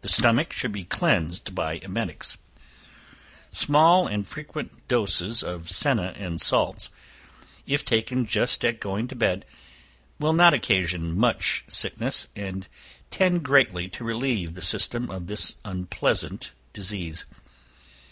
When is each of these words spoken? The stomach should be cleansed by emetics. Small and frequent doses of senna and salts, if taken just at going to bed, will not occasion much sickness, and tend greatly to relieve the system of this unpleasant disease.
The 0.00 0.08
stomach 0.08 0.52
should 0.52 0.72
be 0.72 0.82
cleansed 0.82 1.54
by 1.54 1.74
emetics. 1.78 2.36
Small 3.52 4.08
and 4.08 4.26
frequent 4.26 4.88
doses 4.88 5.40
of 5.44 5.70
senna 5.70 6.12
and 6.16 6.40
salts, 6.40 6.90
if 7.64 7.84
taken 7.84 8.26
just 8.26 8.64
at 8.64 8.80
going 8.80 9.06
to 9.06 9.14
bed, 9.14 9.44
will 10.18 10.32
not 10.32 10.52
occasion 10.52 11.16
much 11.16 11.64
sickness, 11.68 12.26
and 12.34 12.66
tend 13.12 13.44
greatly 13.44 13.88
to 13.90 14.02
relieve 14.02 14.54
the 14.54 14.62
system 14.62 15.08
of 15.12 15.28
this 15.28 15.54
unpleasant 15.64 16.52
disease. 16.72 17.24